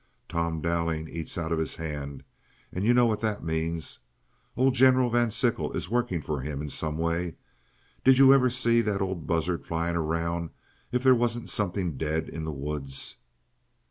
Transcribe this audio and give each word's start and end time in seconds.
Tom 0.27 0.61
Dowling 0.61 1.07
eats 1.07 1.37
out 1.37 1.51
of 1.51 1.59
his 1.59 1.75
hand, 1.75 2.23
and 2.73 2.83
you 2.83 2.91
know 2.91 3.05
what 3.05 3.21
that 3.21 3.43
means. 3.43 3.99
Old 4.57 4.73
General 4.73 5.11
Van 5.11 5.29
Sickle 5.29 5.73
is 5.73 5.91
working 5.91 6.23
for 6.23 6.41
him 6.41 6.59
in 6.59 6.69
some 6.69 6.97
way. 6.97 7.35
Did 8.03 8.17
you 8.17 8.33
ever 8.33 8.49
see 8.49 8.81
that 8.81 8.99
old 8.99 9.27
buzzard 9.27 9.63
flying 9.63 9.95
around 9.95 10.49
if 10.91 11.03
there 11.03 11.13
wasn't 11.13 11.49
something 11.49 11.97
dead 11.97 12.29
in 12.29 12.45
the 12.45 12.51
woods?" 12.51 13.17